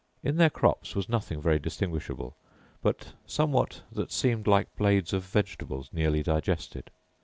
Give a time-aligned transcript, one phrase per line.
[0.23, 2.35] In their crops was nothing very distinguishable,
[2.81, 6.89] but somewhat that seemed like blades of vegetables nearly digested.